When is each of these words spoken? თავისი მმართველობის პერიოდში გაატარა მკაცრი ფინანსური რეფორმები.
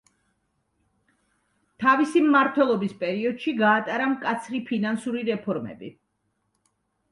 თავისი 1.83 2.23
მმართველობის 2.29 2.97
პერიოდში 3.05 3.55
გაატარა 3.61 4.09
მკაცრი 4.15 4.65
ფინანსური 4.73 5.25
რეფორმები. 5.31 5.95